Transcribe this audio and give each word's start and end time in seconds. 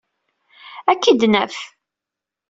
Ad 0.91 0.97
k-id-naf. 1.01 1.57